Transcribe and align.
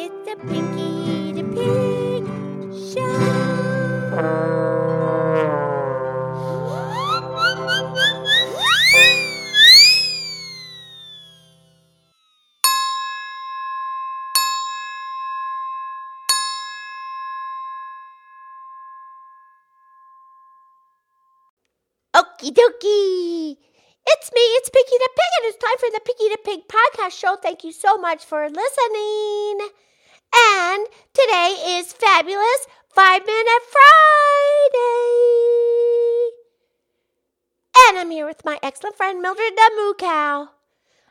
It's 0.00 0.14
the 0.30 0.36
Pinky 0.46 1.32
the 1.32 1.42
Pig 1.42 2.22
Show. 2.94 3.02
Okie 22.14 22.54
dokie. 22.54 23.56
It's 24.06 24.32
me, 24.32 24.40
it's 24.40 24.70
Pinky 24.70 24.96
the 24.96 25.10
Pig, 25.16 25.32
and 25.38 25.46
it's 25.48 25.58
time 25.58 25.76
for 25.78 25.90
the 25.90 26.00
Pinky 26.04 26.28
the 26.28 26.38
Pig 26.44 26.68
podcast 26.68 27.18
show. 27.18 27.34
Thank 27.42 27.64
you 27.64 27.72
so 27.72 27.98
much 27.98 28.24
for 28.24 28.48
listening. 28.48 29.87
And 30.34 30.86
today 31.14 31.56
is 31.78 31.92
fabulous 31.92 32.66
Five 32.94 33.24
Minute 33.26 33.62
Friday. 33.70 35.08
And 37.88 37.98
I'm 37.98 38.10
here 38.10 38.26
with 38.26 38.44
my 38.44 38.58
excellent 38.62 38.96
friend 38.96 39.22
Mildred 39.22 39.56
the 39.56 39.70
Moo 39.76 39.94
Cow. 39.94 40.48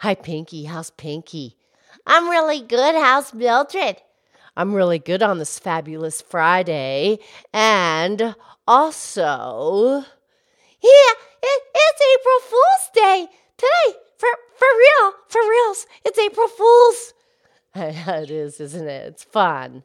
Hi, 0.00 0.14
Pinky. 0.14 0.64
How's 0.64 0.90
Pinky? 0.90 1.56
I'm 2.06 2.28
really 2.28 2.60
good. 2.60 2.94
How's 2.94 3.34
Mildred? 3.34 3.96
I'm 4.56 4.74
really 4.74 4.98
good 4.98 5.22
on 5.22 5.38
this 5.38 5.58
fabulous 5.58 6.20
Friday. 6.22 7.18
And 7.52 8.34
also, 8.66 10.04
Yeah, 10.82 11.12
it, 11.42 11.62
it's 11.74 12.02
April 12.14 12.40
Fool's 12.50 12.90
Day 12.94 13.28
today. 13.56 13.98
For 14.18 14.28
for 14.56 14.68
real, 14.78 15.12
for 15.28 15.40
reals, 15.40 15.86
it's 16.04 16.18
April 16.18 16.48
Fool's. 16.48 17.09
it 18.22 18.30
is, 18.30 18.60
isn't 18.60 18.88
it? 18.88 19.06
It's 19.06 19.24
fun. 19.24 19.84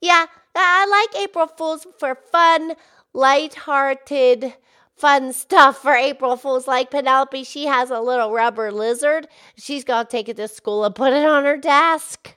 Yeah, 0.00 0.26
I 0.54 0.86
like 0.86 1.22
April 1.22 1.46
Fools 1.46 1.86
for 1.98 2.14
fun, 2.14 2.74
light-hearted, 3.12 4.54
fun 4.96 5.32
stuff 5.32 5.78
for 5.78 5.94
April 5.94 6.36
Fools. 6.36 6.66
Like 6.66 6.90
Penelope, 6.90 7.44
she 7.44 7.66
has 7.66 7.90
a 7.90 8.00
little 8.00 8.32
rubber 8.32 8.72
lizard. 8.72 9.28
She's 9.56 9.84
gonna 9.84 10.08
take 10.08 10.28
it 10.28 10.36
to 10.38 10.48
school 10.48 10.84
and 10.84 10.94
put 10.94 11.12
it 11.12 11.24
on 11.24 11.44
her 11.44 11.56
desk. 11.56 12.36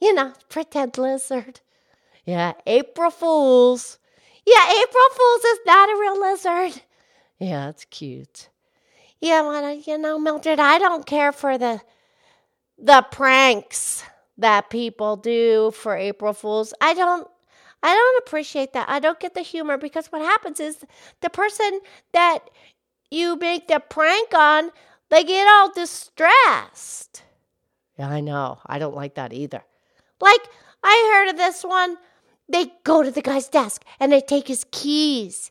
You 0.00 0.14
know, 0.14 0.32
pretend 0.48 0.98
lizard. 0.98 1.60
Yeah, 2.24 2.54
April 2.66 3.10
Fools. 3.10 3.98
Yeah, 4.44 4.82
April 4.82 5.08
Fools 5.12 5.44
is 5.44 5.58
not 5.66 5.90
a 5.90 6.00
real 6.00 6.20
lizard. 6.20 6.82
Yeah, 7.38 7.68
it's 7.68 7.84
cute. 7.84 8.48
Yeah, 9.20 9.42
well, 9.42 9.74
you 9.74 9.98
know, 9.98 10.18
Mildred, 10.18 10.58
I 10.58 10.78
don't 10.78 11.06
care 11.06 11.30
for 11.30 11.56
the 11.58 11.80
the 12.78 13.06
pranks 13.12 14.02
that 14.42 14.70
people 14.70 15.16
do 15.16 15.72
for 15.74 15.96
April 15.96 16.32
Fools. 16.32 16.74
I 16.80 16.94
don't 16.94 17.26
I 17.82 17.94
don't 17.94 18.26
appreciate 18.26 18.74
that. 18.74 18.88
I 18.88 19.00
don't 19.00 19.18
get 19.18 19.34
the 19.34 19.40
humor 19.40 19.76
because 19.76 20.06
what 20.08 20.22
happens 20.22 20.60
is 20.60 20.84
the 21.20 21.30
person 21.30 21.80
that 22.12 22.48
you 23.10 23.36
make 23.36 23.66
the 23.66 23.80
prank 23.80 24.32
on, 24.34 24.70
they 25.10 25.24
get 25.24 25.48
all 25.48 25.72
distressed. 25.72 27.24
Yeah, 27.98 28.08
I 28.08 28.20
know. 28.20 28.58
I 28.66 28.78
don't 28.78 28.94
like 28.94 29.16
that 29.16 29.32
either. 29.32 29.64
Like 30.20 30.40
I 30.84 31.10
heard 31.12 31.30
of 31.30 31.36
this 31.36 31.64
one. 31.64 31.96
They 32.48 32.72
go 32.84 33.02
to 33.02 33.10
the 33.10 33.22
guy's 33.22 33.48
desk 33.48 33.84
and 33.98 34.12
they 34.12 34.20
take 34.20 34.48
his 34.48 34.66
keys. 34.70 35.50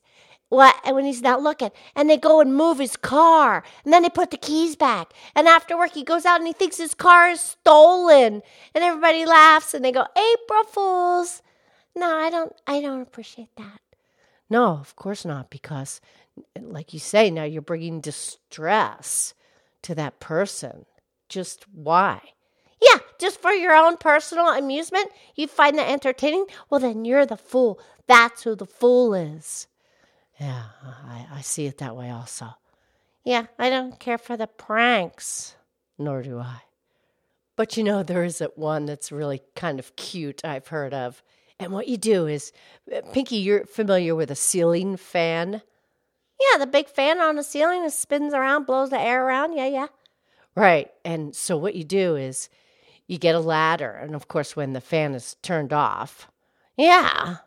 What 0.52 0.76
when 0.84 1.06
he's 1.06 1.22
not 1.22 1.42
looking, 1.42 1.72
and 1.96 2.10
they 2.10 2.18
go 2.18 2.42
and 2.42 2.54
move 2.54 2.78
his 2.78 2.98
car, 2.98 3.64
and 3.86 3.94
then 3.94 4.04
they 4.04 4.10
put 4.10 4.32
the 4.32 4.38
keys 4.38 4.76
back. 4.76 5.14
And 5.34 5.48
after 5.48 5.78
work, 5.78 5.94
he 5.94 6.04
goes 6.04 6.26
out 6.26 6.42
and 6.42 6.48
he 6.48 6.52
thinks 6.52 6.76
his 6.76 6.94
car 6.94 7.30
is 7.30 7.40
stolen, 7.40 8.42
and 8.76 8.84
everybody 8.84 9.26
laughs 9.26 9.74
and 9.74 9.84
they 9.84 9.94
go 9.94 10.06
April 10.14 10.66
Fools. 10.66 11.42
No, 11.96 12.14
I 12.14 12.30
don't. 12.30 12.54
I 12.68 12.82
don't 12.82 13.00
appreciate 13.02 13.56
that. 13.56 13.80
No, 14.50 14.66
of 14.74 14.98
course 14.98 15.24
not, 15.24 15.50
because, 15.50 16.02
like 16.60 16.92
you 16.92 17.00
say, 17.00 17.32
now 17.32 17.46
you're 17.46 17.62
bringing 17.62 18.02
distress 18.02 19.34
to 19.84 19.96
that 19.96 20.20
person. 20.20 20.86
Just 21.30 21.66
why? 21.74 22.20
Yeah, 22.82 23.00
just 23.20 23.42
for 23.42 23.54
your 23.54 23.74
own 23.74 23.96
personal 23.96 24.48
amusement, 24.48 25.08
you 25.34 25.48
find 25.48 25.78
that 25.78 25.90
entertaining. 25.90 26.48
Well, 26.70 26.82
then 26.82 27.06
you're 27.06 27.26
the 27.26 27.38
fool. 27.38 27.80
That's 28.06 28.44
who 28.44 28.54
the 28.54 28.66
fool 28.66 29.14
is. 29.14 29.68
Yeah, 30.42 30.64
I, 30.84 31.28
I 31.36 31.42
see 31.42 31.68
it 31.68 31.78
that 31.78 31.96
way 31.96 32.10
also. 32.10 32.48
Yeah, 33.24 33.46
I 33.60 33.70
don't 33.70 34.00
care 34.00 34.18
for 34.18 34.36
the 34.36 34.48
pranks. 34.48 35.56
Nor 36.00 36.24
do 36.24 36.40
I. 36.40 36.62
But 37.56 37.78
you 37.78 37.84
know, 37.84 38.02
there 38.02 38.24
is 38.24 38.42
one 38.56 38.88
that's 38.88 39.12
really 39.12 39.44
kind 39.56 39.78
of 39.78 39.96
cute 39.96 40.44
I've 40.44 40.70
heard 40.70 40.96
of. 40.96 41.22
And 41.60 41.72
what 41.72 41.88
you 41.88 41.96
do 41.96 42.26
is, 42.26 42.52
uh, 42.92 43.02
Pinky, 43.14 43.36
you're 43.36 43.66
familiar 43.66 44.16
with 44.16 44.32
a 44.32 44.36
ceiling 44.36 44.98
fan? 44.98 45.62
Yeah, 46.40 46.58
the 46.58 46.66
big 46.66 46.88
fan 46.88 47.20
on 47.20 47.36
the 47.36 47.44
ceiling 47.44 47.84
that 47.84 47.94
spins 47.94 48.34
around, 48.34 48.66
blows 48.66 48.90
the 48.90 49.00
air 49.00 49.24
around. 49.24 49.54
Yeah, 49.56 49.68
yeah. 49.68 49.88
Right. 50.56 50.90
And 51.06 51.36
so 51.36 51.56
what 51.56 51.76
you 51.76 51.84
do 51.84 52.16
is 52.16 52.50
you 53.06 53.20
get 53.20 53.36
a 53.36 53.40
ladder. 53.40 53.92
And 53.92 54.16
of 54.16 54.28
course, 54.28 54.56
when 54.56 54.74
the 54.74 54.82
fan 54.82 55.14
is 55.14 55.36
turned 55.44 55.72
off, 55.72 56.28
Yeah. 56.78 57.38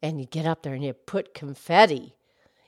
and 0.00 0.18
you 0.18 0.24
get 0.26 0.46
up 0.46 0.62
there 0.62 0.72
and 0.72 0.82
you 0.82 0.94
put 0.94 1.34
confetti. 1.34 2.16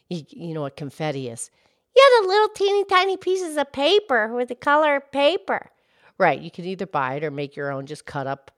You, 0.09 0.23
you 0.29 0.55
know 0.55 0.63
what 0.63 0.77
confetti 0.77 1.29
is? 1.29 1.51
Yeah, 1.97 2.03
the 2.21 2.29
little 2.29 2.49
teeny 2.49 2.85
tiny 2.85 3.17
pieces 3.17 3.57
of 3.57 3.73
paper 3.73 4.35
with 4.35 4.49
the 4.49 4.55
color 4.55 5.01
paper. 5.01 5.71
Right. 6.19 6.41
You 6.41 6.51
can 6.51 6.65
either 6.65 6.87
buy 6.87 7.15
it 7.15 7.25
or 7.25 7.31
make 7.31 7.57
your 7.57 7.73
own, 7.73 7.87
just 7.87 8.07
cut 8.07 8.27
up, 8.27 8.51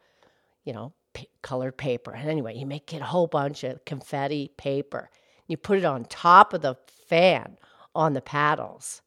you 0.64 0.72
know, 0.72 0.92
p- 1.14 1.28
colored 1.42 1.76
paper. 1.76 2.12
And 2.12 2.28
anyway, 2.28 2.56
you 2.56 2.66
make 2.66 2.92
it 2.92 3.00
a 3.00 3.06
whole 3.06 3.26
bunch 3.26 3.64
of 3.64 3.84
confetti 3.84 4.50
paper. 4.56 5.10
You 5.46 5.56
put 5.56 5.78
it 5.78 5.84
on 5.84 6.04
top 6.04 6.52
of 6.52 6.62
the 6.62 6.76
fan 7.08 7.56
on 7.94 8.12
the 8.12 8.20
paddles. 8.20 9.02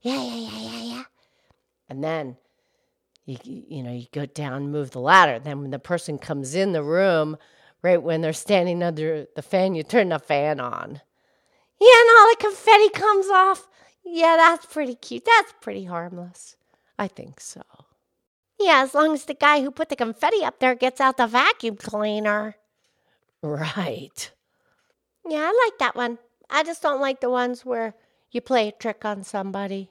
Yeah, 0.00 0.22
yeah, 0.22 0.48
yeah, 0.48 0.58
yeah, 0.58 0.82
yeah. 0.96 1.02
And 1.88 2.02
then 2.02 2.36
you 3.26 3.36
you 3.44 3.82
know, 3.82 3.92
you 3.92 4.06
go 4.12 4.26
down, 4.26 4.70
move 4.70 4.90
the 4.90 5.00
ladder. 5.00 5.38
Then 5.38 5.60
when 5.62 5.70
the 5.70 5.78
person 5.78 6.18
comes 6.18 6.54
in 6.54 6.72
the 6.72 6.82
room, 6.82 7.36
right 7.82 8.02
when 8.02 8.20
they're 8.20 8.32
standing 8.32 8.82
under 8.82 9.26
the 9.34 9.42
fan, 9.42 9.74
you 9.74 9.82
turn 9.82 10.08
the 10.08 10.18
fan 10.18 10.60
on. 10.60 11.00
Yeah, 11.82 12.00
and 12.00 12.10
all 12.16 12.30
the 12.30 12.36
confetti 12.38 12.88
comes 12.90 13.26
off. 13.26 13.68
Yeah, 14.04 14.36
that's 14.36 14.66
pretty 14.66 14.94
cute. 14.94 15.24
That's 15.24 15.52
pretty 15.60 15.84
harmless. 15.84 16.56
I 16.96 17.08
think 17.08 17.40
so. 17.40 17.62
Yeah, 18.60 18.82
as 18.84 18.94
long 18.94 19.14
as 19.14 19.24
the 19.24 19.34
guy 19.34 19.62
who 19.62 19.72
put 19.72 19.88
the 19.88 19.96
confetti 19.96 20.44
up 20.44 20.60
there 20.60 20.76
gets 20.76 21.00
out 21.00 21.16
the 21.16 21.26
vacuum 21.26 21.76
cleaner. 21.76 22.54
Right. 23.42 24.30
Yeah, 25.28 25.50
I 25.50 25.64
like 25.66 25.78
that 25.80 25.96
one. 25.96 26.18
I 26.48 26.62
just 26.62 26.82
don't 26.82 27.00
like 27.00 27.20
the 27.20 27.30
ones 27.30 27.64
where 27.64 27.94
you 28.30 28.40
play 28.40 28.68
a 28.68 28.72
trick 28.72 29.04
on 29.04 29.24
somebody. 29.24 29.90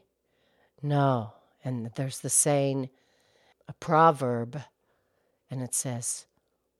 No. 0.81 1.33
And 1.63 1.91
there's 1.95 2.19
the 2.19 2.29
saying, 2.29 2.89
a 3.67 3.73
proverb, 3.73 4.61
and 5.49 5.61
it 5.61 5.75
says, 5.75 6.25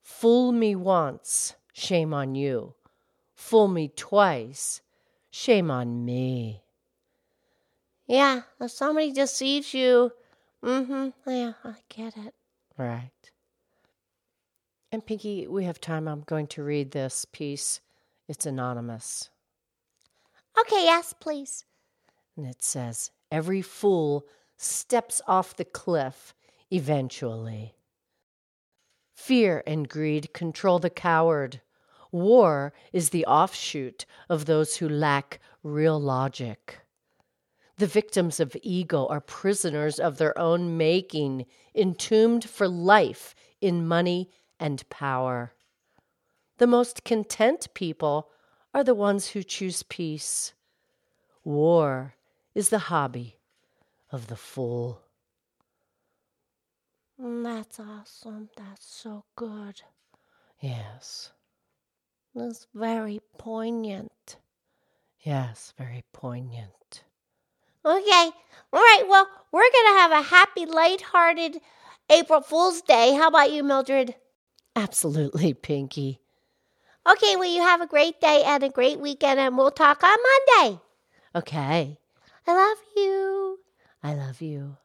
Fool 0.02 0.54
me 0.54 0.76
once, 0.76 1.56
shame 1.74 2.14
on 2.14 2.34
you. 2.36 2.76
Fool 3.36 3.68
me 3.68 3.92
twice, 3.94 4.82
shame 5.32 5.72
on 5.72 6.06
me. 6.06 6.62
Yeah, 8.06 8.42
if 8.60 8.72
somebody 8.72 9.12
deceives 9.12 9.74
you, 9.74 10.12
mm-hmm, 10.64 11.10
yeah, 11.30 11.54
I 11.64 11.76
get 11.90 12.18
it. 12.18 12.36
Right. 12.78 13.10
And 14.92 15.06
Pinky, 15.06 15.48
we 15.48 15.64
have 15.64 15.80
time. 15.80 16.08
I'm 16.08 16.24
going 16.26 16.48
to 16.48 16.64
read 16.64 16.92
this 16.92 17.26
piece. 17.26 17.80
It's 18.28 18.46
anonymous. 18.46 19.30
Okay, 20.60 20.84
yes, 20.84 21.14
please. 21.18 21.66
And 22.36 22.46
it 22.46 22.62
says, 22.62 23.12
Every 23.32 23.62
fool 23.62 24.26
steps 24.58 25.22
off 25.26 25.56
the 25.56 25.64
cliff 25.64 26.36
eventually. 26.70 27.76
Fear 29.14 29.64
and 29.66 29.88
greed 29.88 30.34
control 30.34 30.80
the 30.80 30.90
coward. 30.90 31.62
War 32.12 32.74
is 32.92 33.10
the 33.10 33.26
offshoot 33.26 34.06
of 34.30 34.46
those 34.46 34.78
who 34.78 34.90
lack 34.90 35.40
real 35.64 36.00
logic. 36.00 36.80
The 37.78 37.88
victims 37.88 38.40
of 38.40 38.56
ego 38.62 39.08
are 39.08 39.22
prisoners 39.22 40.00
of 40.00 40.18
their 40.18 40.38
own 40.38 40.78
making, 40.78 41.46
entombed 41.74 42.48
for 42.48 42.68
life 42.68 43.34
in 43.60 43.88
money 43.88 44.30
and 44.60 44.88
power. 44.90 45.54
The 46.58 46.68
most 46.68 47.04
content 47.04 47.74
people 47.74 48.30
are 48.74 48.84
the 48.84 48.94
ones 48.94 49.30
who 49.30 49.42
choose 49.42 49.82
peace. 49.84 50.54
War 51.44 52.14
is 52.54 52.70
the 52.70 52.80
hobby 52.80 53.38
of 54.12 54.28
the 54.28 54.36
fool. 54.36 55.02
That's 57.18 57.80
awesome. 57.80 58.50
That's 58.56 58.86
so 58.86 59.26
good. 59.36 59.82
Yes, 60.60 61.32
That's 62.36 62.68
very 62.74 63.20
poignant. 63.38 64.38
yes, 65.20 65.74
very 65.78 66.04
poignant. 66.14 67.04
Okay. 67.86 68.30
All 68.74 68.80
right. 68.80 69.04
Well, 69.08 69.28
we're 69.52 69.62
going 69.62 69.94
to 69.94 70.00
have 70.00 70.12
a 70.12 70.22
happy, 70.22 70.66
lighthearted 70.66 71.60
April 72.10 72.42
Fool's 72.42 72.82
Day. 72.82 73.14
How 73.14 73.28
about 73.28 73.52
you, 73.52 73.64
Mildred? 73.64 74.16
Absolutely, 74.76 75.54
Pinky. 75.54 76.20
Okay, 77.10 77.36
well, 77.36 77.52
you 77.52 77.62
have 77.62 77.82
a 77.82 77.88
great 77.88 78.22
day 78.22 78.44
and 78.46 78.64
a 78.64 78.70
great 78.70 79.00
weekend, 79.00 79.40
and 79.40 79.58
we'll 79.58 79.72
talk 79.72 80.04
on 80.04 80.18
Monday. 80.58 80.80
Okay. 81.36 81.98
I 82.48 82.54
love 82.54 82.78
you. 82.96 83.60
I 84.04 84.14
love 84.14 84.42
you. 84.42 84.78